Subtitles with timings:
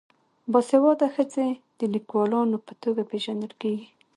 [0.51, 1.47] باسواده ښځې
[1.79, 3.87] د لیکوالانو په توګه پیژندل کیږي.